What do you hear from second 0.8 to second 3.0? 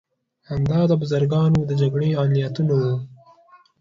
د بزګرانو د جګړو علتونه وو.